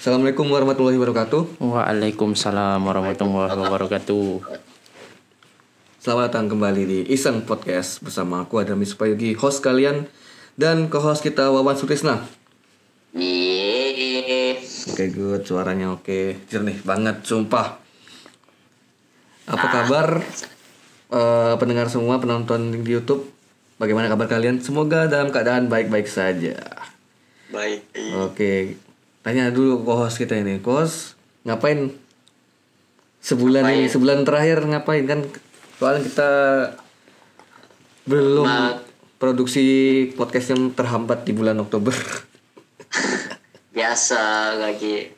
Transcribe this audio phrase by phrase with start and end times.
[0.00, 1.60] Assalamualaikum warahmatullahi wabarakatuh.
[1.60, 4.40] Waalaikumsalam warahmatullahi wabarakatuh.
[6.00, 10.08] Selamat datang kembali di Iseng Podcast bersama aku Adami Supayugi, host kalian
[10.56, 12.24] dan co-host kita Wawan Sutrisna.
[14.88, 17.76] Oke good, suaranya oke, jernih banget, sumpah.
[19.52, 20.24] Apa kabar
[21.12, 23.28] eh, pendengar semua penonton di YouTube?
[23.76, 24.64] Bagaimana kabar kalian?
[24.64, 26.56] Semoga dalam keadaan baik-baik saja.
[27.52, 27.84] Baik.
[28.16, 28.80] Oke,
[29.20, 31.92] tanya dulu co-host kita ini, co-host ngapain
[33.20, 35.04] sebulan ini, sebulan terakhir ngapain?
[35.04, 35.20] Kan?
[35.76, 36.30] Soalnya kita
[38.08, 38.48] belum
[39.20, 39.64] produksi
[40.16, 41.92] podcast yang terhambat di bulan Oktober.
[43.76, 45.12] Biasa lagi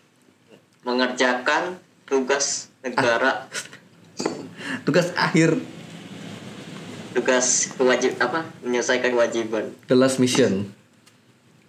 [0.82, 3.46] mengerjakan tugas negara,
[4.82, 5.60] Tugas akhir.
[7.12, 8.48] Tugas kewajib apa?
[8.64, 9.64] Menyelesaikan kewajiban.
[9.86, 10.72] The last mission.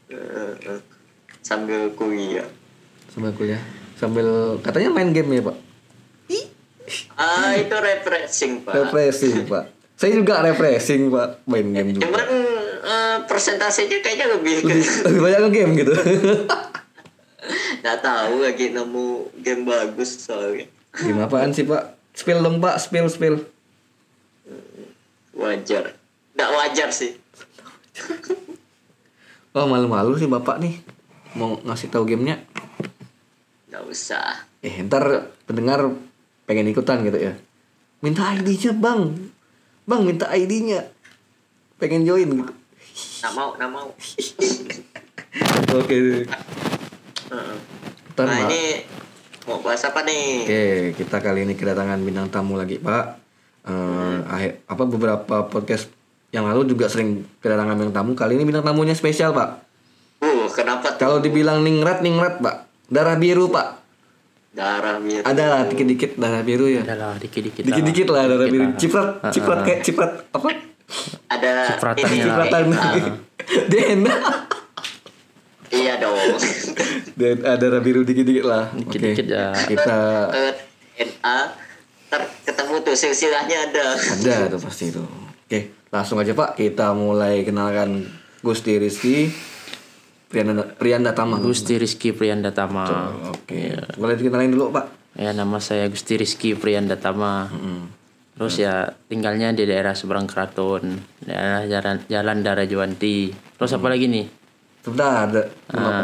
[0.07, 0.79] Eh, eh,
[1.44, 2.47] sambil kuliah.
[3.11, 3.61] sambil kuliah,
[3.99, 5.58] sambil katanya main game ya pak?
[7.16, 8.73] Ah itu refreshing pak.
[8.75, 9.72] Refreshing pak.
[9.95, 12.09] Saya juga refreshing pak, main game juga.
[12.09, 12.27] Cuman
[12.83, 14.73] eh, persentasenya kayaknya lebih ke
[15.08, 15.94] Lebih banyak ke game gitu.
[17.83, 20.63] nggak tahu lagi nemu game bagus soalnya
[20.95, 22.00] Game apaan sih pak?
[22.16, 23.44] Spill dong pak, spill spill.
[25.33, 25.97] wajar.
[26.38, 27.17] Nggak wajar sih.
[29.53, 30.81] Wah malu-malu sih bapak nih
[31.33, 32.41] mau ngasih tahu gamenya.
[33.69, 34.45] Nggak usah.
[34.61, 35.89] Eh ntar pendengar
[36.45, 37.33] pengen ikutan gitu ya.
[38.03, 39.31] Minta ID-nya bang,
[39.87, 40.85] bang minta ID-nya.
[41.79, 42.53] Pengen join gitu.
[43.23, 43.87] Nggak mau, nggak mau.
[45.81, 46.27] Oke.
[47.33, 47.57] Heeh.
[48.13, 48.85] Ntar Nah ini
[49.49, 50.45] mau bahas apa nih?
[50.45, 50.63] Oke
[51.01, 53.17] kita kali ini kedatangan bintang tamu lagi pak.
[53.63, 55.89] Eh, akhir apa beberapa podcast
[56.29, 58.11] yang lalu juga sering kedatangan bintang tamu.
[58.13, 59.72] Kali ini bintang tamunya spesial pak.
[60.53, 61.00] Kenapa tuh?
[61.00, 62.56] Kalau dibilang ningrat ningrat pak.
[62.86, 63.81] Darah biru pak.
[64.50, 65.25] darah biru?
[65.25, 66.81] Ada lah dikit-dikit darah biru ya.
[66.84, 67.64] Adalah dikit-dikit.
[67.64, 68.66] Dikit-dikit lah darah biru.
[68.68, 68.78] Lah.
[68.78, 69.64] Ciprat, Ah, ciprat ah.
[69.64, 70.47] kayak ciprat apa?
[71.28, 72.25] Ada Cipratannya ini, lah.
[72.46, 72.64] Cipratan.
[72.69, 72.94] ah,
[73.72, 74.14] DNA.
[75.72, 76.14] iya dong.
[77.14, 78.70] Dan ada darah biru dikit-dikit lah.
[78.72, 78.94] Oke.
[78.94, 79.46] Dikit-dikit ya.
[79.58, 79.97] Kita
[80.31, 80.53] Eh,
[81.02, 81.38] NA
[82.08, 83.97] ntar ketemu tuh silsilahnya ada.
[83.97, 85.02] ada tuh pasti itu.
[85.44, 85.59] Oke,
[85.90, 86.53] langsung aja Pak.
[86.56, 88.06] Kita mulai kenalkan
[88.40, 89.34] Gusti Rizky
[90.33, 91.38] Priyanda Priyanda Tama.
[91.38, 92.89] Gusti Rizky Priyandatama.
[93.29, 93.77] Oke.
[94.01, 95.13] Boleh dikenalin dulu Pak.
[95.13, 97.53] Ya nama saya Gusti Rizky Priyandatama.
[98.33, 103.29] Terus ya tinggalnya di daerah seberang keraton, daerah jalan Jalan Darajuwanti.
[103.29, 104.25] Terus apa lagi nih?
[104.83, 105.47] Sebentar, ada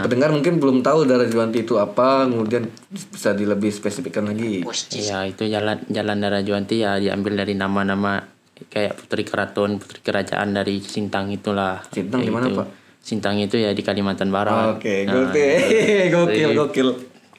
[0.07, 4.63] pendengar mungkin belum tahu darah Juwanti itu apa, kemudian bisa di lebih spesifikkan lagi.
[4.63, 5.03] Posisi.
[5.03, 8.23] Ya itu jalan Jalan Darajuwanti ya diambil dari nama-nama
[8.71, 11.83] kayak putri keraton, putri kerajaan dari Sintang itulah.
[11.91, 12.63] Sintang di mana, gitu.
[12.63, 12.67] Pak?
[12.99, 14.77] Sintang itu ya di Kalimantan Barat.
[14.77, 16.89] Oke, Nah, gokil, gokil, gokil.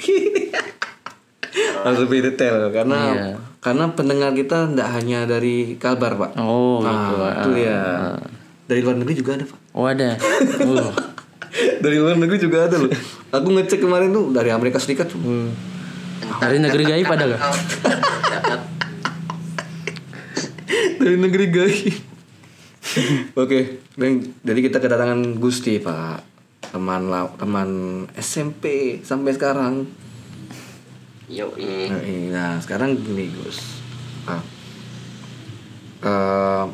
[1.85, 3.29] Langsung lebih detail karena Iya.
[3.59, 6.31] karena pendengar kita tidak hanya dari Kalbar pak.
[6.37, 7.25] Oh, nah, gitu.
[7.25, 7.81] itu ya.
[8.67, 9.59] Dari luar negeri juga ada pak.
[9.73, 10.15] Oh ada.
[10.61, 10.93] Uh.
[11.83, 12.87] dari luar negeri juga ada loh.
[13.35, 15.11] Aku ngecek kemarin tuh dari Amerika Serikat.
[15.11, 15.51] Hmm.
[16.39, 17.41] Dari negeri gaib ada gak?
[21.01, 22.10] Dari negeri gaib.
[23.35, 23.61] Oke,
[23.95, 26.27] dan jadi kita kedatangan Gusti pak,
[26.67, 27.69] teman la- teman
[28.13, 28.65] SMP
[29.01, 29.87] sampai sekarang.
[31.27, 31.87] Yoi.
[32.29, 33.79] Nah, sekarang gini Gus.
[34.27, 34.43] Ah.
[36.01, 36.65] Eh,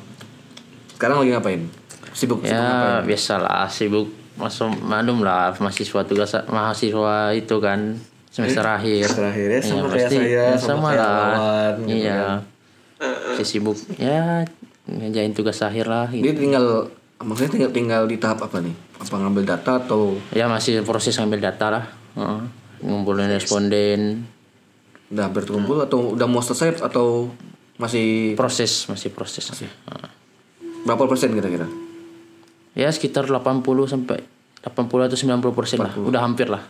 [0.94, 1.62] sekarang lagi ngapain?
[2.10, 3.04] Sibuk, sibuk Ya ngapain?
[3.04, 8.00] biasalah sibuk masuk malum lah mahasiswa tugas mahasiswa itu kan
[8.30, 9.04] semester akhir.
[9.06, 10.16] Terakhir ya sama Iya, kayak pasti.
[10.16, 11.70] saya, Ya, sama, sama kayak lah.
[11.76, 12.16] Gitu iya.
[12.16, 12.40] kan.
[13.28, 14.40] Masih sibuk ya
[14.86, 16.22] ngerjain tugas akhir lah gitu.
[16.22, 18.74] Dia tinggal, maksudnya tinggal tinggal di tahap apa nih?
[19.02, 21.84] Apa ngambil data atau Ya masih proses ngambil data lah.
[22.16, 22.42] Heeh.
[22.86, 24.28] Ngumpulin responden,
[25.08, 27.32] udah berkumpul atau udah mau selesai atau
[27.76, 29.44] masih proses masih proses.
[29.52, 30.10] Heeh.
[30.86, 31.66] berapa persen kira-kira?
[32.78, 34.22] Ya sekitar 80 sampai
[34.62, 35.92] 80 atau 90 persen lah.
[35.98, 36.62] Udah hampir lah.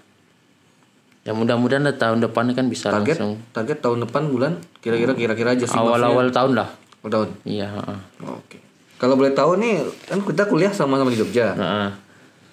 [1.27, 5.67] Ya mudah-mudahan tahun depan kan bisa Target langsung target tahun depan bulan kira-kira kira-kira aja
[5.67, 6.71] sih awal-awal tahun lah.
[7.03, 7.13] Maksudnya.
[7.13, 7.29] tahun.
[7.45, 7.99] Iya, heeh.
[8.25, 8.59] Oke.
[8.97, 11.53] Kalau boleh tahu nih, kan kita kuliah sama-sama di Jogja.
[11.53, 11.89] Heeh.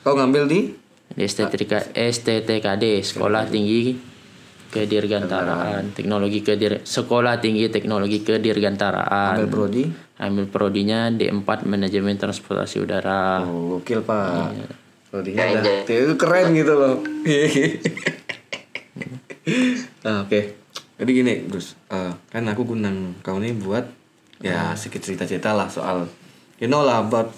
[0.03, 0.75] Kau ngambil di
[1.13, 3.95] Di STTK, STTKD Sekolah Tinggi
[4.73, 9.83] Kedirgantaraan Teknologi Kedir Sekolah Tinggi Teknologi Kedirgantaraan ambil prodi.
[10.19, 14.51] Ambil prodinya D4 Manajemen Transportasi Udara Oh, gokil pak.
[14.51, 14.67] Iya.
[15.13, 16.97] Prodinya udah itu keren gitu loh.
[20.03, 20.39] nah, oke.
[20.97, 21.77] Jadi gini, Gus.
[21.93, 23.85] Eh, kan aku gunang kau nih buat
[24.43, 26.03] ya sedikit cerita-cerita lah soal
[26.59, 27.31] you know lah about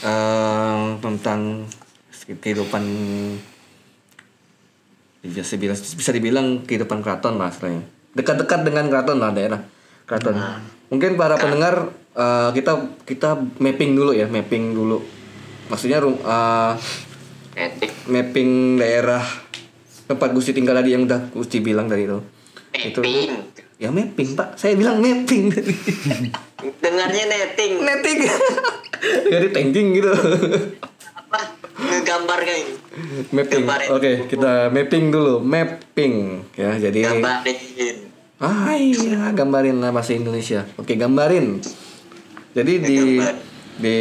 [0.00, 1.68] eh, tentang
[2.26, 2.82] kehidupan
[5.20, 7.84] bisa dibilang bisa dibilang kehidupan keraton lah istilahnya
[8.16, 9.60] dekat-dekat dengan keraton lah daerah
[10.08, 10.34] keraton.
[10.88, 12.72] Mungkin para pendengar eh, kita
[13.04, 15.02] kita mapping dulu ya mapping dulu.
[15.68, 16.00] Maksudnya
[17.58, 17.90] Etik.
[18.08, 18.78] mapping.
[18.80, 19.22] daerah
[20.06, 22.18] tempat Gusti tinggal tadi yang udah Gusti bilang tadi itu.
[22.72, 23.65] Itu.
[23.76, 24.56] Ya mapping pak.
[24.56, 25.52] Saya bilang mapping.
[25.52, 25.72] Tadi
[26.82, 27.72] Dengarnya netting.
[27.78, 28.18] netting.
[29.28, 30.08] Jadi tanking gitu.
[30.08, 31.38] Apa?
[31.76, 32.64] Ngegambar kayak
[33.30, 33.64] mapping.
[33.92, 35.40] Oke kita mapping dulu.
[35.40, 36.14] Mapping.
[36.56, 37.96] Ya jadi Gambarin.
[38.36, 40.64] ah iya gambarin lah bahasa Indonesia.
[40.76, 41.60] Oke gambarin.
[42.56, 43.20] Jadi di
[43.76, 43.96] di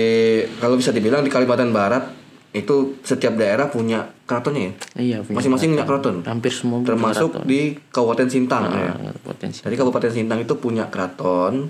[0.57, 2.14] kalau bisa dibilang di Kalimantan Barat
[2.55, 7.45] itu setiap daerah punya keratonnya ya Iya, masing-masing punya keraton Hampir semua termasuk keraton.
[7.45, 9.59] di Kabupaten Sintang ya Ah, potensi.
[9.59, 11.67] Jadi Kabupaten Sintang itu punya keraton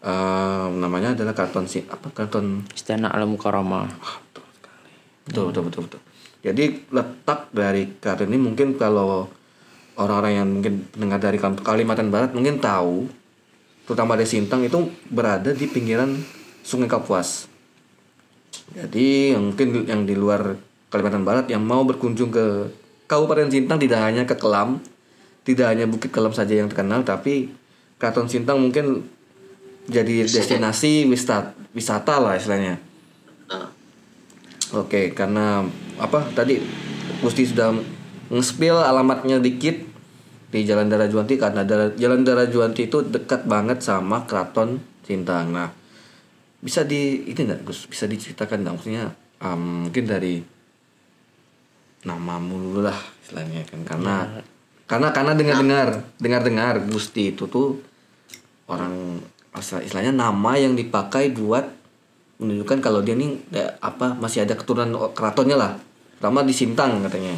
[0.00, 3.90] eh, namanya adalah keraton si apa keraton Istana Alam Karama.
[5.22, 6.00] betul betul betul betul.
[6.40, 9.30] Jadi letak dari keraton ini mungkin kalau
[9.94, 13.06] orang-orang yang mungkin mendengar dari Kal- Kalimantan Barat mungkin tahu
[13.82, 16.14] terutama dari Sintang itu berada di pinggiran
[16.60, 17.46] Sungai Kapuas.
[18.72, 20.56] Jadi yang mungkin yang di luar
[20.88, 22.68] Kalimantan Barat yang mau berkunjung ke
[23.08, 24.80] Kabupaten Sintang tidak hanya ke Kelam,
[25.44, 27.52] tidak hanya Bukit Kelam saja yang terkenal, tapi
[28.00, 29.04] Keraton Sintang mungkin
[29.88, 32.80] jadi destinasi wisata wisata lah istilahnya.
[33.50, 33.68] Nah,
[34.72, 35.60] Oke, karena
[36.00, 36.56] apa tadi
[37.20, 37.76] Gusti sudah
[38.32, 39.84] nge-spill alamatnya dikit
[40.48, 45.52] di Jalan Darah Juanti karena Jalan Darah Juanti itu dekat banget sama Keraton Sintang.
[45.52, 45.68] Nah,
[46.62, 47.90] bisa di ini enggak Gus?
[47.90, 49.04] Bisa diceritakan enggak maksudnya
[49.42, 50.38] um, mungkin dari
[52.06, 53.82] namamu dulu lah istilahnya kan.
[53.82, 54.14] Karena
[54.86, 55.88] karena karena dengar-dengar
[56.22, 57.82] dengar-dengar Gusti itu tuh
[58.70, 59.18] orang
[59.52, 61.66] asal istilahnya nama yang dipakai buat
[62.38, 63.38] menunjukkan kalau dia nih
[63.82, 65.72] apa masih ada keturunan keratonnya lah.
[66.16, 67.34] Terutama di Sintang katanya.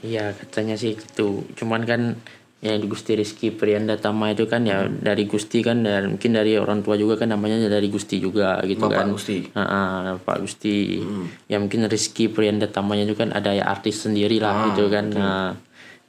[0.00, 1.42] Iya katanya sih gitu.
[1.58, 2.14] Cuman kan
[2.60, 6.60] ya di Gusti Rizky Prianda Tama itu kan ya dari Gusti kan dan mungkin dari
[6.60, 9.06] orang tua juga kan namanya dari Gusti juga gitu Bapak kan.
[9.16, 9.48] Gusti.
[9.56, 11.00] Ah, ah, Pak Gusti.
[11.48, 15.08] Ya mungkin Rizky Prianda Tamanya itu kan ada ya artis sendiri lah gitu kan.
[15.08, 15.56] Nah,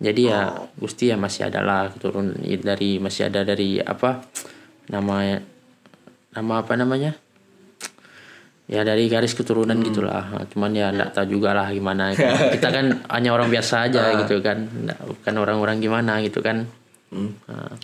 [0.03, 0.39] jadi ya
[0.75, 4.27] Gusti ya masih ada lah keturun dari masih ada dari apa
[4.91, 5.39] nama
[6.35, 7.15] nama apa namanya?
[8.71, 10.31] Ya dari garis keturunan gitulah.
[10.47, 12.15] Cuman ya nggak tahu juga lah gimana.
[12.55, 14.63] Kita kan hanya orang biasa aja gitu kan.
[14.63, 16.65] Nggak- bukan orang-orang gimana gitu kan.
[17.11, 17.35] Hmm.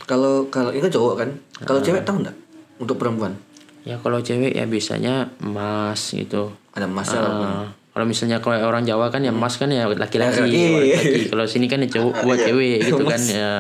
[0.08, 1.30] kalau kalau ini kan cowok kan?
[1.68, 2.36] Kalau cewek tahu enggak
[2.80, 3.36] untuk perempuan?
[3.84, 6.56] Ya kalau cewek ya biasanya emas gitu.
[6.72, 7.04] Ada lah.
[7.20, 11.28] Ah, kalau misalnya kalau orang Jawa kan ya emas kan ya laki-laki Laki-laki.
[11.36, 13.52] kalau sini kan ya cowok buat cewek gitu kan ya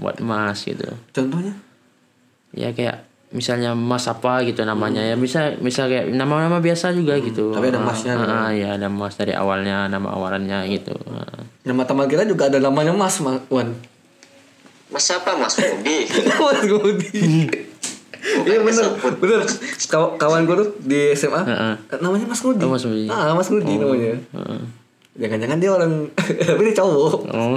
[0.00, 0.88] buat emas gitu.
[1.12, 1.52] Contohnya?
[2.56, 7.50] Ya kayak misalnya emas apa gitu namanya ya bisa bisa kayak nama-nama biasa juga gitu
[7.50, 11.42] tapi ada Ah, emasnya ah, ah, ya ada emas dari awalnya nama awalannya gitu Ah.
[11.62, 13.74] nama teman kita juga ada namanya Mas Ma- Wan
[14.86, 16.06] Mas apa Mas Budi?
[16.40, 17.22] Mas Ngudi
[18.26, 18.86] Iya bener,
[19.16, 19.38] bener.
[19.86, 21.74] Kaw- kawan gue tuh di SMA Heeh.
[21.96, 22.58] namanya Mas Ngudi.
[22.60, 23.06] Oh, Mas Ngudi.
[23.06, 24.18] Ah, Mas Ngudi namanya.
[24.18, 24.60] Heeh.
[25.16, 25.92] Jangan-jangan dia orang,
[26.48, 27.22] tapi dia cowok.
[27.24, 27.54] oh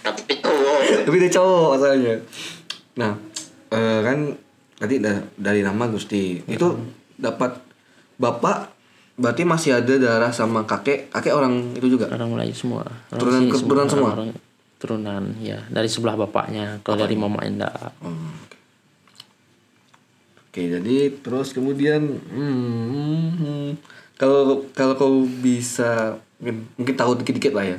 [0.00, 0.80] Tapi cowok.
[1.04, 2.14] tapi dia cowok asalnya.
[2.96, 3.12] Nah,
[3.70, 4.18] eh, kan
[4.80, 6.40] tadi da- dari nama Gusti.
[6.40, 6.80] Itu
[7.14, 7.60] dapat
[8.16, 8.72] bapak
[9.14, 11.12] berarti masih ada darah sama kakek.
[11.12, 12.08] Kakek orang itu juga?
[12.08, 12.88] Orang Melayu semua.
[13.10, 14.10] Orang Turunan- sini keturunan semua?
[14.10, 14.36] orang-
[14.80, 15.60] turunan ya.
[15.68, 18.32] Dari sebelah bapaknya kalau dari mama enggak Hmm,
[20.42, 20.62] oke.
[20.62, 23.68] Jadi terus kemudian hmm, hmm,
[24.16, 27.78] kalau kalau kau bisa mungkin, mungkin tahu dikit-dikit lah ya.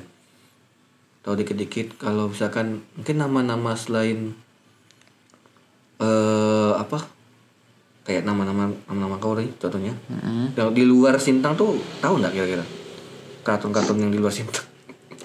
[1.22, 4.34] Tahu dikit-dikit kalau misalkan mungkin nama-nama selain
[6.02, 6.98] eh apa?
[8.02, 9.94] Kayak nama-nama nama-nama kau tadi contohnya.
[10.54, 12.66] Yang di luar Sintang tuh tahu nggak kira-kira?
[13.42, 14.66] Kartun-kartun yang di luar Sintang.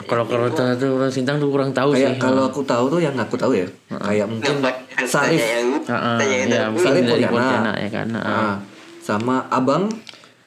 [0.04, 3.16] kalau kalau itu orang Sintang tuh kurang tahu sih Kayak kalau aku tahu tuh yang
[3.16, 3.64] aku tahu ya.
[3.90, 4.60] Kayak mungkin
[5.08, 5.40] Sarif.
[5.40, 7.32] Yang ya Sarif dari Pontianak.
[7.32, 8.08] Pontianak ya kan.
[8.14, 8.56] Ah,
[9.00, 9.88] sama Abang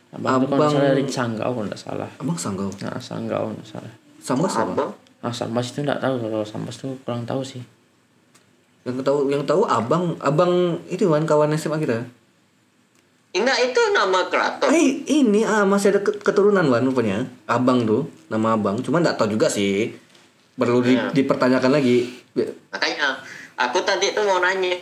[0.09, 2.69] abang, itu kalau nggak salah dari Sanggau kalau nggak salah Abang Sanggau.
[2.81, 4.73] nah Sanggau nggak salah Sama siapa?
[4.73, 4.91] Abang.
[5.21, 7.61] ah Sambas itu nggak tahu kalau Sambas tuh kurang tahu sih
[8.83, 12.07] Yang tahu yang tahu Abang, Abang itu kan kawan SMA kita.
[13.29, 14.69] Enggak itu nama keraton.
[14.71, 17.29] Eh, ini ah masih ada ke- keturunan Wan rupanya.
[17.45, 18.81] Abang tuh, nama Abang.
[18.81, 19.93] Cuma nggak tahu juga sih.
[20.55, 21.13] Perlu di- Ya.
[21.13, 22.09] dipertanyakan lagi.
[22.69, 23.21] Makanya
[23.55, 24.75] aku tadi tuh mau nanya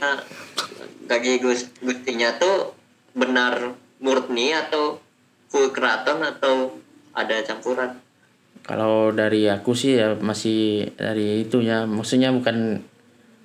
[1.06, 2.72] kaki Gus Gustinya tuh
[3.12, 5.02] benar murni atau
[5.48, 6.70] full keraton atau
[7.12, 7.98] ada campuran?
[8.62, 12.84] kalau dari aku sih ya masih dari itu ya maksudnya bukan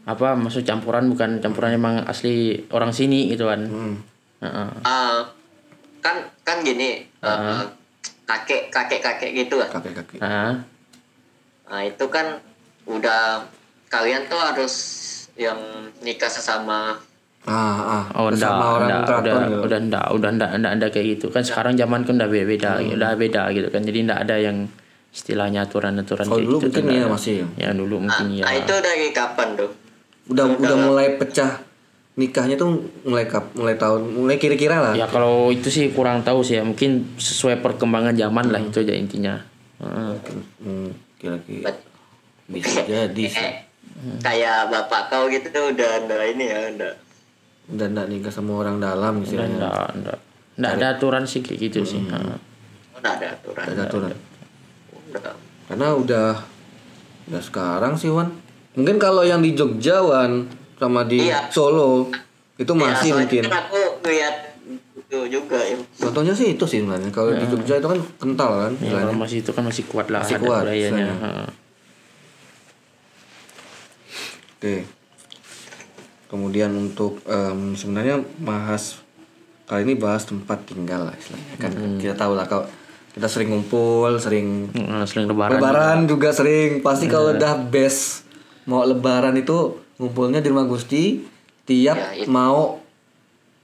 [0.02, 3.96] apa maksud campuran bukan campuran emang asli orang sini gitu kan Hmm.
[4.42, 4.68] Heeh.
[4.82, 5.22] Ah,
[6.00, 7.62] kan kan gini eh,
[8.26, 10.18] kakek kakek kakek gitu kan Kakek-kakek.
[10.18, 10.58] Ah,
[11.64, 12.42] nah itu kan
[12.82, 13.46] udah
[13.86, 14.74] kalian tuh harus
[15.34, 15.58] yang
[16.00, 16.98] nikah sesama
[17.42, 18.04] Ah, ah.
[18.14, 19.58] Oh, enggak, enggak, udah, gitu.
[19.66, 21.26] udah enggak, udah enggak, enggak ada kayak gitu.
[21.28, 22.94] Kan sekarang zaman kan udah beda, beda Hmm.
[22.94, 23.82] udah beda gitu kan.
[23.82, 24.70] Jadi enggak ada yang
[25.10, 26.70] istilahnya aturan-aturan kayak dulu gitu.
[26.70, 27.36] mungkin tuh ya enggak masih.
[27.58, 28.44] Ya dulu mungkin ya.
[28.46, 29.70] nah itu dari kapan tuh
[30.32, 31.60] Udah udah mulai pecah
[32.12, 34.92] nikahnya tuh mulai kap, mulai tahun mulai kira-kira lah.
[34.92, 36.62] Ya kalau itu sih kurang tahu sih ya.
[36.62, 39.40] Mungkin sesuai perkembangan zaman lah itu aja intinya.
[39.78, 40.12] Heeh.
[40.58, 41.72] Hmm, kira-kira
[42.46, 43.40] bisa jadi sih.
[43.40, 43.54] eh,
[44.18, 46.92] kayak bapak kau gitu tuh udah ada ini ya udah
[47.68, 49.56] Udah enggak nikah sama orang dalam Udah istilahnya.
[49.56, 50.18] enggak, enggak.
[50.52, 52.02] Enggak ada aturan sih kayak gitu sih.
[52.02, 52.38] Heeh.
[52.92, 54.10] udah ada aturan Ada aturan.
[55.08, 55.32] udah
[55.64, 56.28] Karena udah
[57.24, 58.28] udah sekarang sih Wan.
[58.72, 61.46] Mungkin kalau yang di Jogja Wan sama di Iya.
[61.48, 62.08] Solo
[62.54, 63.42] itu masih Ya, soalnya mungkin.
[63.44, 64.36] kan aku lihat
[64.94, 67.08] itu juga ya Contohnya sih itu sih sebenarnya.
[67.08, 70.20] Kalau di Jogja itu kan kental kan Ya, kalau masih itu kan masih kuat lah
[70.20, 71.12] Masih kuat, budayanya.
[74.54, 74.86] Oke.
[76.26, 79.02] Kemudian untuk em, sebenarnya bahas
[79.64, 81.70] kali ini bahas tempat tinggal lah istilahnya kan.
[81.98, 82.64] Kita tahu lah kalau
[83.12, 84.72] kita sering ngumpul, sering
[85.04, 85.60] sering lebaran.
[85.60, 86.80] lebaran juga sering.
[86.80, 88.21] Pasti kalau udah best
[88.64, 89.58] mau lebaran itu
[89.96, 91.22] ngumpulnya di rumah Gusti
[91.62, 92.26] tiap Ya, itu.
[92.26, 92.78] mau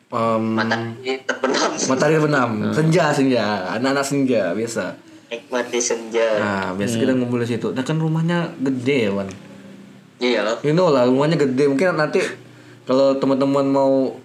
[0.08, 1.70] em, matahari terbenam.
[1.84, 4.84] matahari terbenam, senja senja, anak-anak senja biasa.
[5.28, 6.24] nikmati senja.
[6.38, 7.68] Nah, biasa kita ngumpul di situ.
[7.68, 9.28] Nah, kan rumahnya gede ya, Wan.
[10.18, 11.68] iya You know lah rumahnya gede.
[11.68, 12.24] Mungkin nanti
[12.82, 14.16] kalau teman-teman mau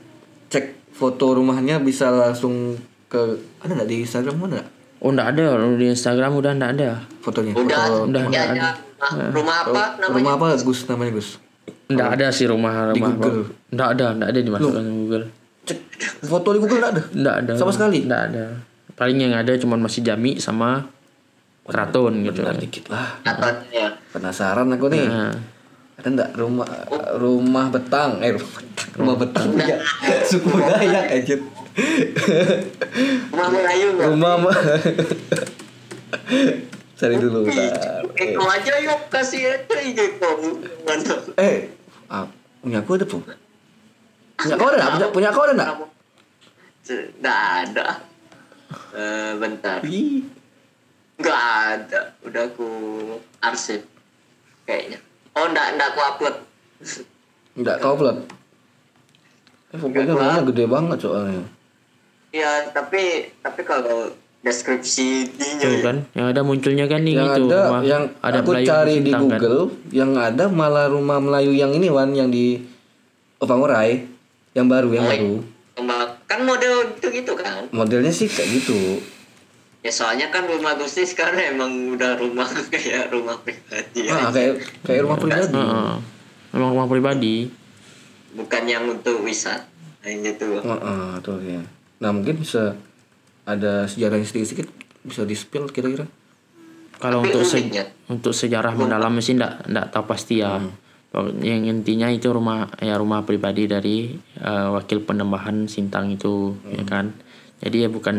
[0.48, 3.20] cek foto rumahnya bisa langsung ke
[3.60, 4.68] ada nggak di Instagram nggak
[5.04, 5.60] Oh enggak ada.
[5.76, 6.90] Di Instagram udah enggak ada.
[7.20, 7.54] fotonya?
[7.54, 7.78] Udah.
[7.84, 8.72] Foto udah, udah ya.
[9.04, 10.16] Nah, rumah apa namanya?
[10.16, 11.30] rumah apa Gus namanya Gus?
[11.92, 13.12] Enggak ada sih rumah Di rumah.
[13.20, 13.52] Google.
[13.68, 15.26] Enggak ada, enggak ada dimasukkan di Google.
[15.64, 15.80] cek
[16.24, 17.04] foto di Google nggak ada?
[17.12, 17.54] Enggak ada.
[17.60, 18.00] Sama sekali?
[18.08, 18.46] Enggak ada.
[18.96, 20.88] Paling yang ada cuman masih Jami sama
[21.68, 22.40] keraton gitu.
[22.44, 23.20] Bentar dikit lah.
[23.24, 25.04] Katanya penasaran aku nih.
[25.04, 25.36] Nah,
[26.00, 26.68] ada nggak rumah
[27.20, 28.24] rumah betang?
[28.24, 28.90] Eh rumah betang.
[28.94, 29.78] Rumah betang ya
[30.30, 31.36] suku Dayak aja
[33.34, 34.58] rumah Melayu nggak rumah mah
[36.94, 37.50] cari dulu.
[38.16, 40.62] Eko aja yuk kasih aja ide kamu
[41.36, 41.68] Eh,
[42.08, 42.30] ah,
[42.62, 43.26] punya aku ada pun.
[44.38, 44.92] Punya kau ada nggak?
[44.94, 45.70] Punya, punya kau ada nggak?
[47.20, 47.88] nggak ada
[48.94, 49.80] Eh, bentar
[51.14, 51.44] nggak
[51.78, 52.68] ada udah aku
[53.38, 53.86] arsip
[54.66, 54.98] kayaknya
[55.38, 56.38] oh nggak nggak aku upload
[57.54, 58.18] Nggak kau upload.
[59.74, 61.46] Eh, pokoknya rumahnya gede banget soalnya.
[62.34, 63.04] Ya tapi
[63.40, 64.10] tapi kalau
[64.42, 65.98] deskripsi tuh ininya kan.
[66.12, 67.82] Yang ada munculnya kan nih Yang gitu ada, rumah.
[67.82, 69.22] yang ada aku Melayu cari di kan.
[69.24, 69.60] Google,
[69.90, 72.60] yang ada malah rumah Melayu yang ini Wan, yang di
[73.38, 74.04] Opangurai,
[74.52, 75.34] yang baru, yang baru.
[75.74, 78.98] Kembang- kan model gitu gitu kan Modelnya sih kayak gitu.
[79.80, 84.34] ya soalnya kan rumah Gusti sekarang emang udah rumah kayak rumah pribadi Ah, aja.
[84.34, 85.54] kayak kayak rumah pribadi.
[85.54, 85.94] Heeh.
[86.52, 87.36] Memang rumah pribadi.
[88.34, 89.70] bukan yang untuk wisata
[90.02, 91.62] yang gitu Ah, ah, tuh ya.
[92.04, 92.76] Nah mungkin bisa
[93.48, 94.68] ada sejarahnya sedikit-sedikit
[95.04, 96.04] bisa di spill kira-kira.
[97.00, 97.72] Kalau Tapi untuk se-
[98.08, 100.60] untuk sejarah mendalam sih enggak enggak tahu pasti ya.
[100.60, 100.72] Hmm.
[101.40, 106.76] Yang intinya itu rumah ya rumah pribadi dari eh, wakil penembahan Sintang itu Hmm.
[106.76, 107.06] ya kan.
[107.64, 108.16] Jadi ya bukan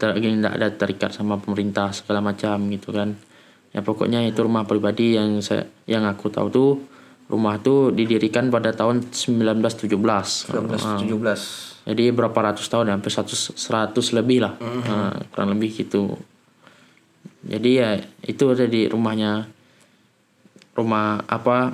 [0.00, 3.12] ter, gini, enggak ada terikat sama pemerintah segala macam gitu kan.
[3.70, 6.70] Ya pokoknya itu rumah pribadi yang saya yang aku tahu tuh
[7.30, 10.50] rumah tuh didirikan pada tahun 1917.
[10.50, 11.86] 1917.
[11.86, 14.80] Jadi berapa ratus tahun ya, hampir 100, 100 lebih lah, Mhm.
[14.84, 16.18] Nah, kurang lebih gitu.
[17.40, 19.48] Jadi ya itu ada di rumahnya,
[20.74, 21.72] rumah apa,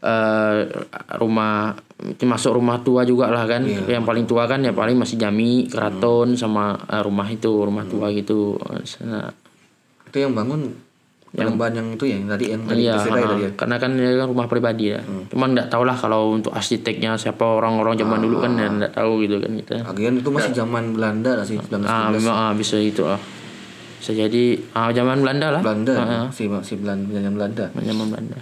[0.00, 0.60] eh
[1.16, 1.72] rumah
[2.04, 3.96] itu masuk rumah tua juga lah kan, Iya.
[3.96, 8.10] yang paling tua kan ya paling masih Jami, Keraton sama eh, rumah itu rumah tua
[8.10, 8.16] Hmm.
[8.16, 8.58] gitu.
[9.06, 9.30] Nah,
[10.04, 10.70] Itu yang bangun
[11.34, 13.50] penembahan yang itu ya, yang tadi yang tadi Iya, ya ha, tadi ya.
[13.52, 15.00] karena kan dia kan rumah pribadi ya.
[15.28, 19.12] Cuman nggak tahu lah kalau untuk arsiteknya siapa orang-orang zaman dulu kan ya nggak tahu
[19.20, 19.74] gitu kan kita.
[19.84, 21.84] Lagian itu masih zaman Belanda lah sih, 1917.
[21.84, 23.18] Ah, memang ah, bisa itu lah.
[23.98, 25.60] Bisa jadi ah, zaman Belanda lah.
[25.60, 27.64] Belanda, Ah, ah, si si Belanda, zaman Belanda.
[27.74, 28.38] zaman Belanda.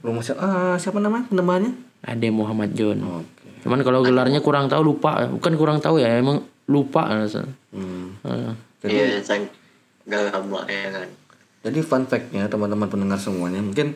[0.00, 0.40] Rumah siapa?
[0.40, 1.72] Ah, siapa namanya penembahannya?
[2.00, 3.00] Ada Muhammad John.
[3.00, 3.48] Oke.
[3.60, 5.24] Cuman kalau gelarnya kurang tahu lupa.
[5.26, 7.04] Bukan kurang tahu ya, emang lupa.
[7.06, 7.44] rasa.
[7.70, 8.16] Hmm.
[8.24, 9.44] Ah, iya sang
[10.02, 11.06] gak lama ya kan
[11.60, 13.92] Jadi fun fact-nya teman-teman pendengar semuanya mungkin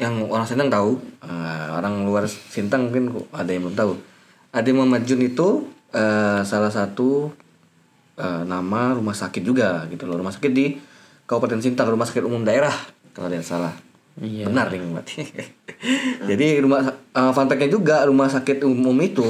[0.00, 3.92] yang orang Sintang tahu, eh, orang luar Sintang mungkin ada yang belum tahu.
[4.50, 7.30] Ade Muhammad Jun itu eh, salah satu
[8.18, 10.80] eh, nama rumah sakit juga gitu loh, rumah sakit di
[11.28, 12.74] Kabupaten Sintang, rumah sakit umum daerah
[13.14, 13.74] kalau tidak salah.
[14.18, 14.50] Iya.
[14.50, 15.20] Benar nih berarti.
[16.32, 19.28] Jadi rumah eh, fun fact-nya juga rumah sakit umum itu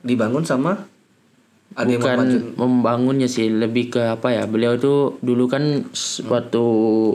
[0.00, 0.88] dibangun sama
[1.72, 2.18] ada bukan
[2.56, 5.88] membangunnya sih lebih ke apa ya beliau itu dulu kan
[6.28, 6.64] waktu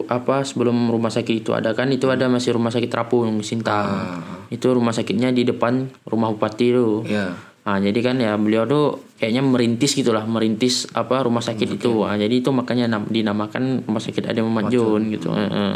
[0.09, 4.17] apa sebelum rumah sakit itu ada kan itu ada masih rumah sakit Trapung Sintang
[4.49, 7.03] itu rumah sakitnya di depan rumah bupati itu.
[7.05, 7.35] Ya
[7.67, 11.99] Nah, jadi kan ya beliau tuh kayaknya merintis gitulah, merintis apa rumah sakit itu.
[11.99, 15.35] Nah, jadi itu makanya nam- dinamakan rumah sakit Ade Muhammad Jun gitu.
[15.35, 15.75] Heeh.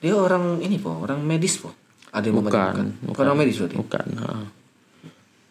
[0.00, 1.76] dia orang ini po orang medis po?
[2.08, 3.22] Ada yang membantu Bukan, bukan.
[3.24, 3.76] orang medis berarti?
[3.76, 4.06] Bukan.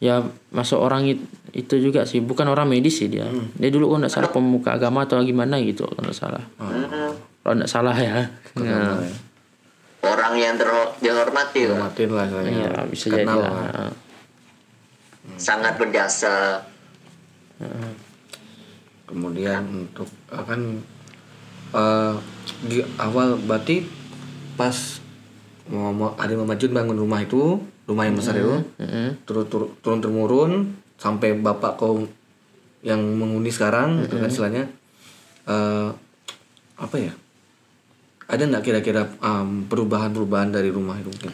[0.03, 0.19] Ya
[0.51, 1.23] masuk orang it-
[1.55, 3.23] itu juga sih, bukan orang medis sih dia.
[3.55, 6.43] Dia dulu kalau nggak salah pemuka agama atau gimana gitu kalau nggak salah.
[6.59, 8.27] Hmm, Kalau nggak salah ya.
[8.59, 9.15] Nah, ya.
[10.03, 10.55] orang yang
[10.99, 11.87] dihormati lah.
[11.87, 12.51] Hormatin lah istilahnya.
[12.51, 13.51] Iya bisa jadi Kenal lah.
[13.51, 13.63] lah.
[13.63, 13.91] Heeh.
[15.39, 16.59] sangat berjasa
[19.05, 20.83] kemudian untuk kan
[21.71, 22.15] eh
[22.61, 23.87] di awal berarti
[24.53, 24.99] pas
[25.71, 28.63] mau, ada memajun bangun rumah itu rumah yang besar itu.
[28.79, 29.15] Heeh.
[29.23, 30.51] turun turun turun temurun
[30.99, 32.03] sampai bapak kau
[32.83, 34.63] yang mengundi sekarang itu kan istilahnya.
[35.47, 35.89] Eh
[36.79, 37.13] apa ya?
[38.27, 41.31] Ada nggak kira-kira em, perubahan-perubahan dari rumah itu mungkin?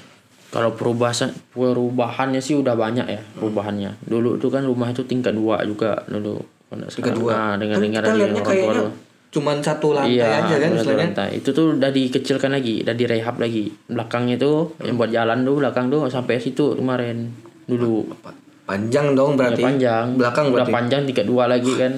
[0.50, 4.02] Kalau perubahan perubahannya sih udah banyak ya perubahannya.
[4.06, 6.42] Dulu itu kan rumah itu tingkat dua juga dulu.
[6.70, 7.32] tingkat dua?
[7.34, 9.09] Nah, dengan kan dengar kita dari orang tua.
[9.30, 11.30] Cuman satu lantai Iya, aja kan lantai.
[11.38, 13.70] Itu tuh udah dikecilkan lagi, udah direhab lagi.
[13.86, 17.30] Belakangnya itu yang buat jalan tuh belakang tuh sampai situ kemarin
[17.64, 18.10] dulu.
[18.20, 18.34] Pa-
[18.66, 20.06] panjang dong Ya, berarti panjang.
[20.14, 21.94] belakang udah berarti panjang tingkat dua lagi kan.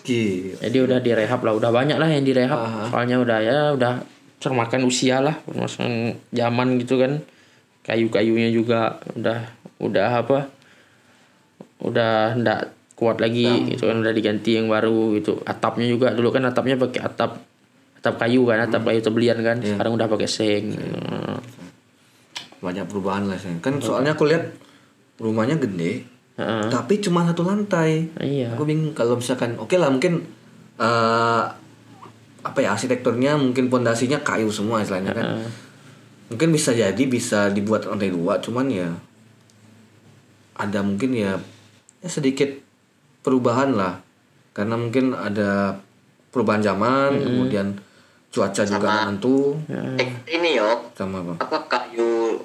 [0.00, 0.56] Gila.
[0.64, 2.56] jadi udah direhab lah, udah banyak lah yang direhab.
[2.88, 4.00] Soalnya udah ya udah
[4.40, 7.20] termakan usia lah, termakan zaman gitu kan.
[7.84, 9.44] Kayu-kayunya juga udah
[9.76, 10.48] udah apa?
[11.80, 15.40] Udah ndak kuat lagi gitu kan udah diganti yang baru gitu.
[15.48, 17.40] Atapnya juga dulu kan atapnya pakai atap
[17.96, 19.56] atap kayu kan, atap kayu tebelian kan.
[19.64, 20.76] Sekarang udah pakai seng.
[20.76, 21.40] Nah,
[22.60, 24.52] banyak perubahan lah sih kan soalnya aku lihat
[25.16, 26.04] rumahnya gede
[26.36, 26.68] Heeh.
[26.68, 28.52] tapi cuma satu lantai Iya.
[28.52, 30.28] aku bingung kalau misalkan oke lah mungkin
[30.76, 31.42] eh
[32.40, 35.48] apa ya arsitekturnya mungkin pondasinya kayu semua istilahnya kan Heeh.
[36.28, 38.88] mungkin bisa jadi bisa dibuat lantai dua cuman ya
[40.60, 41.40] ada mungkin ya,
[42.04, 42.52] ya sedikit
[43.20, 44.00] perubahan lah.
[44.50, 45.78] Karena mungkin ada
[46.28, 47.78] perubahan zaman kemudian
[48.28, 49.58] cuaca juga Sama- menentu
[49.96, 50.70] Eh, ini yo.
[50.92, 51.34] Sama apa?
[51.40, 52.38] Apa kayu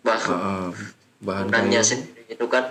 [0.00, 0.68] bahan Ah,
[1.20, 1.90] bahan bangunannya kayu.
[1.90, 2.64] sendiri itu kan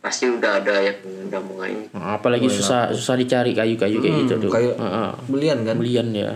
[0.00, 4.50] pasti udah ada yang udah mulai Nah, apalagi susah susah dicari kayu-kayu kayak gitu tuh.
[4.50, 5.10] kayu Heeh.
[5.26, 5.74] belian kan?
[5.76, 6.30] Belian ya.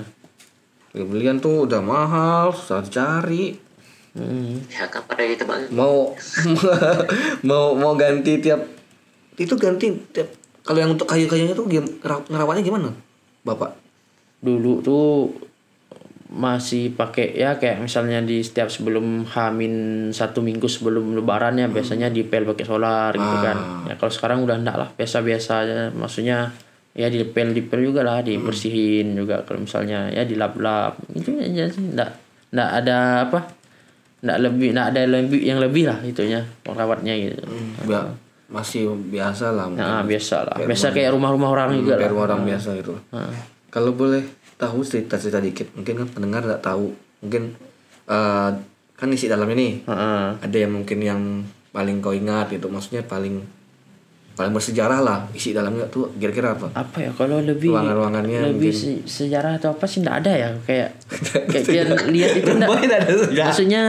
[0.90, 3.54] Ya, belian tuh udah mahal susah dicari.
[4.10, 4.58] Hmm.
[4.66, 4.90] ya
[5.24, 5.70] gitu bang?
[5.70, 6.18] Mau
[7.48, 8.58] mau mau ganti tiap
[9.40, 10.28] itu ganti tiap
[10.60, 11.64] kalau yang untuk kayu-kayunya tuh
[12.28, 12.92] ngerawatnya gimana
[13.42, 13.72] bapak
[14.40, 15.28] Dulu tuh
[16.30, 22.06] masih pakai ya kayak misalnya di setiap sebelum Hamin satu minggu sebelum Lebaran ya biasanya
[22.08, 23.56] dipel pakai solar gitu kan.
[23.90, 25.74] Ya kalau sekarang udah enggak lah biasa-biasa aja.
[25.90, 26.54] Maksudnya
[26.94, 32.10] ya dipel dipel juga lah dibersihin juga kalau misalnya ya dilap-lap itu aja sih enggak
[32.54, 33.40] enggak ada apa
[34.22, 37.42] enggak lebih enggak ada lebih yang lebih lah itunya merawatnya gitu.
[37.90, 40.56] Ba- masih biasa lah mungkin Nah, biasa lah.
[40.58, 42.00] Biasa kayak rumah-rumah orang juga lah.
[42.00, 43.34] biar orang biasa gitu Heeh.
[43.68, 44.22] kalau boleh
[44.54, 47.54] tahu cerita-cerita dikit mungkin kan pendengar nggak tahu mungkin
[48.04, 48.50] eh,
[48.92, 50.24] kan isi dalamnya nih Heeh.
[50.40, 51.22] ada yang mungkin yang
[51.70, 53.40] paling kau ingat gitu maksudnya paling
[54.40, 56.66] paling bersejarah lah isi dalamnya tuh kira-kira apa?
[56.72, 60.88] Apa ya kalau lebih Ruangan-ruangannya lebih se- sejarah atau apa sih nggak ada ya kayak
[61.52, 62.64] kayak kita lihat itu nggak?
[62.64, 63.44] Rumahnya nggak ada sejarah.
[63.46, 63.82] maksudnya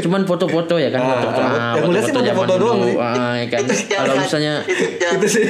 [0.00, 1.38] cuman foto-foto ya kan Ah, foto-foto.
[1.38, 1.44] ah.
[1.44, 2.96] ah, foto-foto foto-foto zaman doang dulu.
[2.96, 3.62] ah, ya kan.
[3.68, 5.44] Kalau misalnya itu ya itu sih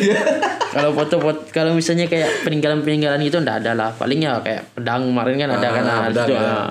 [0.68, 3.88] kalau foto-foto kalau misalnya kayak peninggalan-peninggalan gitu nggak ada lah.
[3.94, 6.42] Paling ya kayak pedang kemarin kan ada Ah, kan ah, di pedang, situ, ya.
[6.42, 6.68] ah.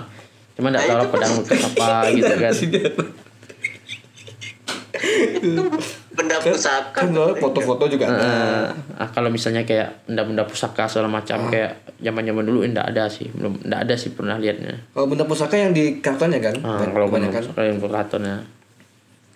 [0.54, 2.54] cuman nggak tahu lah pedang apa gitu kan
[6.14, 8.70] benda pusaka kan soalnya foto-foto juga ada.
[9.02, 13.66] Ah, kalau misalnya kayak benda-benda pusaka segala macam kayak zaman-zaman dulu enggak ada sih belum
[13.66, 16.56] enggak ada sih pernah lihatnya kalau benda pusaka yang di kartonnya kan?
[16.62, 17.42] Ah, kalau kebanyakan.
[17.58, 18.38] kalau yang berkarton ya.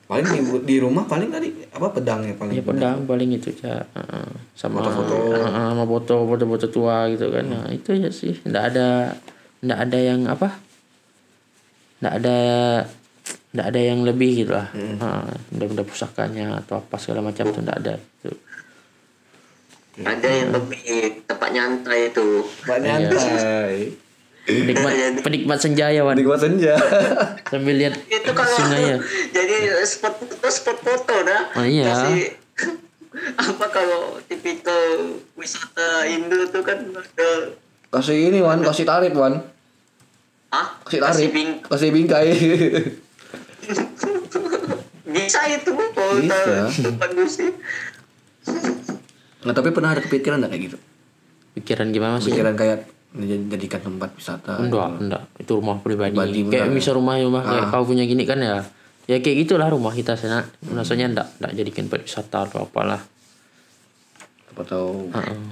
[0.08, 2.56] Paling di, di rumah paling tadi apa pedangnya paling?
[2.56, 4.28] Ya pedang paling itu ya Heeh.
[4.56, 5.16] sama Foto-foto.
[5.36, 7.44] Heeh, sama foto foto-foto tua gitu kan.
[7.44, 8.40] Nah itu ya sih.
[8.48, 9.20] Enggak ada
[9.60, 10.48] enggak ada yang apa?
[12.00, 12.38] Enggak ada
[13.58, 14.70] enggak ada yang lebih gitu lah.
[14.70, 18.30] Heeh, benda-benda pusakanya atau apa segala macam itu enggak ada gitu.
[19.98, 20.86] ada yang lebih
[21.26, 23.98] tempat nyantai itu Pak nyantai.
[24.48, 24.94] Penikmat
[25.26, 26.22] penikmat senja ya Wan?
[26.22, 26.78] Gua senja.
[27.52, 29.02] Sambil lihat itu kalau sungainya.
[29.34, 31.42] jadi spot foto spot foto dah.
[31.58, 31.90] Oh, iya.
[31.90, 32.32] Kasih-
[33.50, 37.30] apa kalau tipikal wisata Indo tuh kan ada.
[37.90, 38.62] Kasih ini wan.
[38.62, 39.42] Kasih tarif wan.
[40.48, 42.32] Ah kasih tarif bing kasih bingkai
[45.16, 46.68] bisa itu kalau Bisa.
[49.40, 50.78] Nah, tapi pernah ada kepikiran nggak kayak gitu?
[51.54, 54.62] pikiran gimana sih Pikiran kayak dijadikan tempat wisata.
[54.62, 57.50] enggak enggak itu rumah pribadi, Pribadi kayak misal rumah rumah Ah.
[57.50, 58.62] kayak kau punya gini kan ya
[59.04, 63.02] ya kayak gitulah rumah kita sana maksudnya enggak enggak jadikan tempat wisata atau apalah
[64.48, 65.10] Apa tahu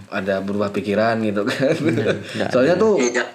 [0.08, 1.74] ada berubah pikiran gitu kan.
[1.74, 3.26] nggak Soalnya tuh Iya,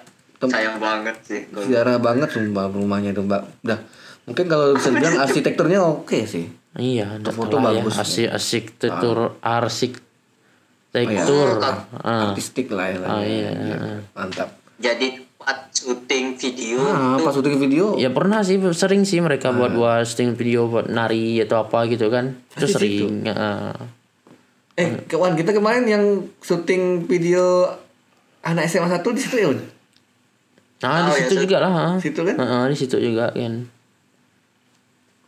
[0.41, 1.41] sayang banget sih.
[1.49, 3.43] sejarah banget sumpah rumahnya itu mbak.
[3.61, 3.79] Udah
[4.23, 6.45] mungkin kalau bisa dibilang arsitekturnya oke sih.
[6.75, 7.97] iya enggak Foto salah ya bagus.
[7.97, 11.71] asik arsitektur Oh, arsitektur iya.
[11.99, 12.21] ah.
[12.29, 12.97] Artistik lah ya.
[13.01, 13.49] Ah, iya,
[14.11, 14.49] Mantap.
[14.77, 15.07] Jadi
[15.41, 20.05] tempat syuting video Ah, pas syuting video ya pernah sih sering sih mereka buat buat
[20.05, 23.73] syuting video buat nari atau apa gitu kan itu sering ah.
[24.77, 26.03] Eh, kawan kita kemarin yang
[26.39, 27.67] syuting video
[28.41, 29.49] anak SMA 1 di situ ya,
[30.81, 31.41] nah di Oh, ya, situ Sat.
[31.43, 31.93] juga lah ah.
[31.97, 32.35] Situ kan?
[32.37, 33.53] Ah, di situ juga kan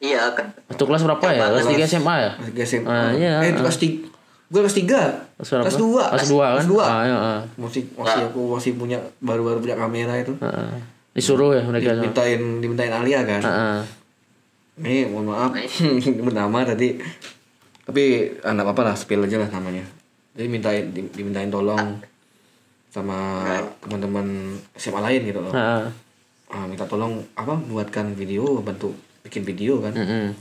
[0.04, 0.52] iya kan.
[0.68, 1.44] Waktu kelas berapa ya?
[1.48, 2.32] Kelas 3 SMA ya?
[2.52, 2.92] Kelas SMA.
[2.92, 3.56] Ah, iya, Eh, ah.
[3.56, 4.04] kelas 3.
[4.52, 5.00] Gue kelas 3.
[5.34, 5.64] Kelas berapa?
[5.64, 6.04] Kelas 2.
[6.12, 6.54] Kelas 2 kan?
[6.54, 6.84] Kelas 2.
[6.84, 7.40] Ah, iya, ah.
[7.56, 10.36] Masih masih aku masih punya baru-baru punya kamera itu.
[10.38, 10.72] Ah, ah.
[11.16, 11.96] Disuruh ya mereka.
[11.96, 13.42] Dimintain dimintain Alia kan.
[13.42, 13.80] Ah, ah.
[14.76, 15.56] Nih, mohon maaf.
[16.28, 17.00] Bernama tadi.
[17.84, 18.04] Tapi
[18.42, 19.88] anak apa lah, spill aja lah namanya.
[20.34, 22.02] Jadi mintain di- dimintain tolong
[22.90, 23.42] sama
[23.80, 24.26] teman-teman
[24.74, 25.54] SMA lain gitu loh.
[25.54, 25.86] Ah, ah.
[26.54, 29.96] Ah, minta tolong apa buatkan video, bantu bikin video kan.
[29.96, 30.36] Mm-mm.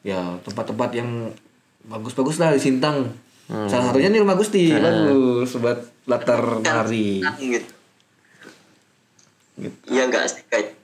[0.00, 1.34] Ya, tempat-tempat yang
[1.84, 3.10] bagus-bagus lah di Sintang.
[3.48, 7.24] Salah satunya nih rumah Gusti, bagus buat latar nari.
[7.40, 7.72] Gitu.
[9.58, 9.76] Gitu.
[9.88, 10.76] Iya enggak sih kayak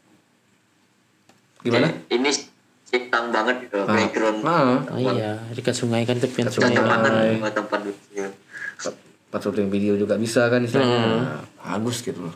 [1.62, 1.88] Gimana?
[2.10, 2.28] ini
[2.84, 6.76] sintang banget gitu background Ah, Oh iya, dekat sungai kan tepian sungai.
[6.76, 7.00] kan.
[7.00, 8.28] sama tempat video.
[9.28, 10.98] pas syuting video juga bisa kan istilahnya.
[11.20, 12.34] Nah, bagus gitu loh.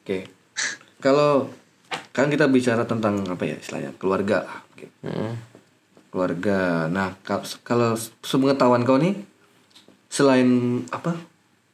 [0.00, 0.30] Oke.
[0.98, 1.50] Kalau
[2.10, 4.42] kan kita bicara tentang apa ya istilahnya keluarga.
[4.70, 4.90] Oke.
[5.02, 5.32] Mm-mm.
[6.10, 6.86] Keluarga.
[6.86, 9.14] Nah, kal- kalau sepengetahuan kau nih
[10.06, 10.48] selain
[10.90, 11.14] apa?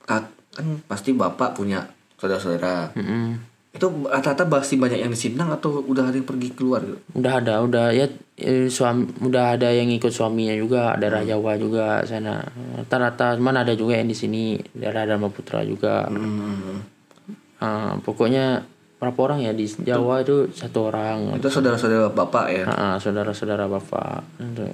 [0.05, 1.85] kak- Kan pasti bapak punya
[2.17, 2.97] saudara-saudara.
[2.97, 3.37] Mm-mm.
[3.77, 6.97] Itu rata-rata masih banyak yang di Sintang atau udah ada yang pergi keluar gitu?
[7.13, 12.01] Udah ada, udah ya eh, suami udah ada yang ikut suaminya juga, daerah Jawa juga
[12.09, 12.41] sana.
[12.73, 16.09] Rata-rata mana ada juga yang di sini, daerah Dharma Putra juga.
[16.09, 16.81] Hmm.
[17.57, 18.65] Ah, pokoknya
[18.97, 21.37] berapa orang ya di Jawa itu satu orang.
[21.37, 22.65] Itu saudara-saudara bapak ya.
[22.65, 24.25] Ah, ah, saudara-saudara bapak.
[24.39, 24.65] Itu.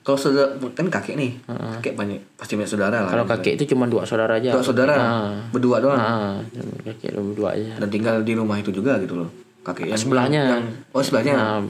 [0.00, 1.36] Kalau saudara kan kakek nih,
[1.76, 3.12] kakek banyak pasti banyak saudara lah.
[3.12, 4.50] Kalau kakek itu cuma dua saudara aja.
[4.50, 5.36] Dua saudara Ah.
[5.48, 6.40] berdua doang Ah,
[6.82, 7.76] kakek itu berdua aja.
[7.76, 9.28] dan tinggal di rumah itu juga gitu loh.
[9.60, 10.42] Kakek yang Sebelahnya.
[10.56, 11.34] yang- oh sebelahnya.
[11.36, 11.60] Nah,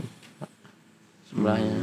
[1.26, 1.74] sebelahnya.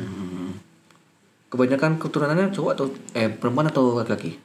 [1.47, 4.39] Kebanyakan keturunannya cowok atau eh perempuan atau laki-laki?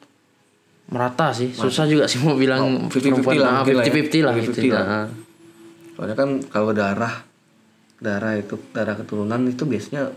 [0.91, 3.63] Merata sih, susah juga sih mau bilang Oh, 50-50 lah.
[3.63, 3.93] Ah, lah ya.
[3.93, 4.75] 50-50 lah 50-50 gitu.
[4.75, 4.85] lah.
[4.85, 5.07] Ah.
[5.95, 7.15] Soalnya kan kalau darah
[8.03, 10.11] darah itu darah keturunan itu biasanya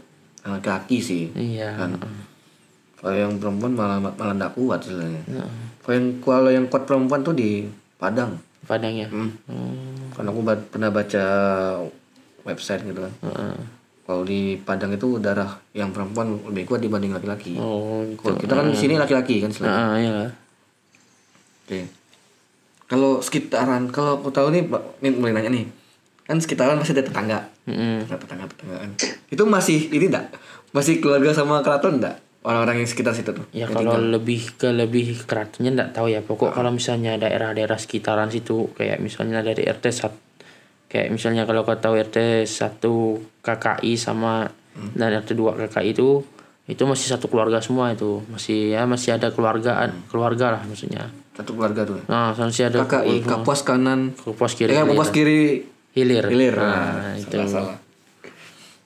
[0.46, 1.24] laki-laki sih.
[1.38, 1.78] Iya.
[1.78, 2.02] Kan.
[2.98, 5.22] Kalau yang perempuan malah malah nggak kuat sebenarnya.
[5.86, 7.70] Kalau yang kalau yang kuat perempuan tuh di
[8.02, 8.36] Padang.
[8.66, 9.08] Padang ya.
[9.08, 9.30] Hmm.
[9.46, 10.10] Hmm.
[10.18, 10.42] Kan aku
[10.74, 11.26] pernah baca
[12.44, 13.14] website gitu kan.
[13.22, 13.58] Ah.
[14.06, 17.58] Kalau di Padang itu darah yang perempuan lebih kuat dibanding laki-laki.
[17.58, 18.22] Oh, gitu.
[18.22, 19.74] Kalau kita kan di sini laki-laki kan selain.
[20.02, 20.45] Iya.
[21.66, 21.90] Oke.
[22.86, 25.66] Kalau sekitaran, kalau aku tahu nih, Pak, ini mulai nanya nih.
[26.30, 27.40] Kan sekitaran masih ada tetangga.
[27.66, 28.06] Mm-mm.
[28.06, 28.90] Nah, tetangga-tetanggaan.
[29.30, 30.38] Itu masih ini enggak?
[30.70, 32.22] Masih keluarga sama keraton enggak?
[32.46, 33.46] Orang-orang yang sekitar situ tuh.
[33.50, 34.22] Ya kalau tinggal.
[34.22, 36.22] lebih ke lebih keratonnya enggak tahu ya.
[36.22, 41.74] Pokok kalau misalnya daerah-daerah sekitaran situ kayak misalnya dari RT 1 kayak misalnya kalau kau
[41.74, 42.86] tahu RT 1
[43.42, 44.46] KKI sama
[44.94, 46.22] dan RT 2 KKI itu
[46.70, 48.22] itu masih satu keluarga semua itu.
[48.30, 51.10] Masih ya masih ada keluargaan, keluarga lah maksudnya.
[51.36, 52.00] Satu keluarga tuh.
[52.06, 54.16] Nah, masih ada KKI Kapuas kanan.
[54.16, 54.72] Kapuas Eh, kiri.
[54.74, 56.24] Kapuas kiri hilir.
[56.26, 56.56] hilir.
[56.56, 57.28] Nah, Nah, itu.
[57.30, 57.78] salah, salah.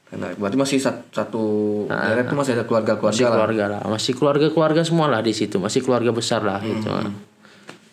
[0.10, 1.44] Karena berarti masih sat- satu
[1.86, 3.32] daerah itu masih ada Masih keluarga-keluarga lah.
[3.32, 6.90] keluarga lah, masih keluarga-keluarga semua lah di situ, masih keluarga besar lah gitu.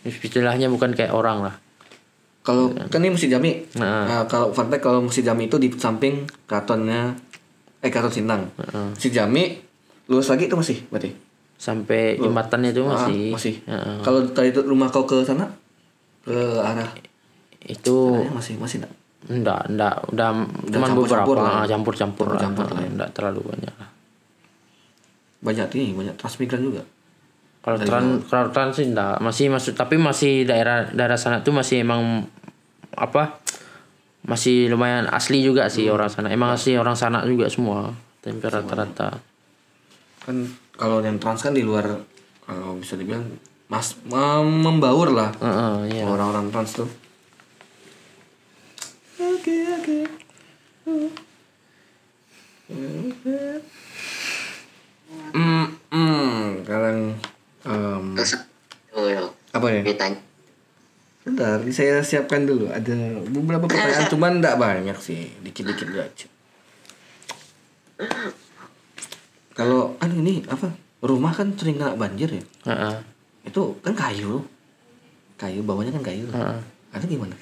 [0.02, 1.54] Istilahnya bukan kayak orang lah.
[2.40, 3.58] Kalau kan ini Masjid Jami.
[3.74, 4.06] Nah.
[4.06, 7.18] Nah, kalau fact kalau Masjid Jami itu di samping keratonnya
[7.82, 8.48] eh keraton Sintang.
[8.94, 9.58] Masjid Jami
[10.06, 11.10] lurus lagi itu masih berarti.
[11.56, 13.32] Sampai jembatannya itu Ah, masih.
[13.32, 13.54] masih.
[13.64, 13.96] Heeh.
[14.00, 15.48] Kalau itu rumah kau ke sana
[16.20, 16.90] ke arah
[17.64, 18.92] itu sananya masih masih enggak?
[19.26, 20.28] enggak, enggak, udah
[20.70, 21.54] cuman campur-campur beberapa lah.
[21.56, 22.40] ah, campur-campur lah.
[22.40, 23.88] Campur-campur lah Ah, enggak terlalu banyak lah.
[25.38, 26.82] Banyak ini, banyak transmigran juga.
[27.60, 31.82] Kalau trans kalau trans sih enggak, masih masuk tapi masih daerah daerah sana tuh masih
[31.82, 32.22] emang
[32.94, 33.42] apa?
[34.22, 35.94] Masih lumayan asli juga sih Hmm.
[35.94, 36.28] orang sana.
[36.30, 37.94] Emang asli orang sana juga semua.
[38.22, 39.18] Tapi rata-rata
[40.26, 40.42] kan
[40.74, 42.02] kalau yang trans kan di luar
[42.42, 43.22] kalau bisa dibilang
[43.70, 43.94] mas
[44.42, 46.02] membaur lah uh, uh, iya.
[46.02, 46.90] orang-orang trans tuh
[49.22, 50.02] oke oke okay.
[50.86, 51.08] hmm
[52.66, 53.56] hmm
[57.66, 58.18] um,
[59.54, 59.82] apa ya
[61.26, 62.70] Bentar, saya siapkan dulu.
[62.70, 65.34] Ada beberapa pertanyaan, cuman tidak banyak sih.
[65.42, 66.26] Dikit-dikit aja.
[69.56, 70.68] Kalau kan ini apa?
[71.00, 72.44] Rumah kan sering kena banjir ya.
[72.68, 72.96] Heeh.
[73.48, 74.44] Itu kan kayu.
[75.40, 76.28] Kayu bawahnya kan kayu.
[76.28, 76.60] Heeh.
[76.92, 77.32] Ada gimana?